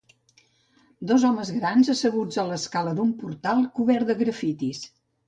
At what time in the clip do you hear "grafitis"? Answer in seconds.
4.23-4.83